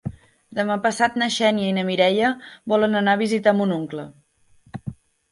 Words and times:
Demà 0.59 0.75
passat 0.85 1.17
na 1.21 1.25
Xènia 1.33 1.67
i 1.73 1.75
na 1.77 1.83
Mireia 1.89 2.31
volen 2.73 2.99
anar 3.01 3.13
a 3.17 3.19
visitar 3.19 3.53
mon 3.59 3.75
oncle. 3.77 4.07